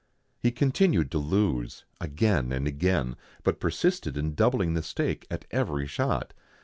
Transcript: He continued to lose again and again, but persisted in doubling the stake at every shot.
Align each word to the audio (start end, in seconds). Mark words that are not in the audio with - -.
He 0.39 0.49
continued 0.49 1.11
to 1.11 1.19
lose 1.19 1.85
again 1.99 2.51
and 2.51 2.65
again, 2.65 3.15
but 3.43 3.59
persisted 3.59 4.17
in 4.17 4.33
doubling 4.33 4.73
the 4.73 4.81
stake 4.81 5.27
at 5.29 5.45
every 5.51 5.85
shot. 5.85 6.33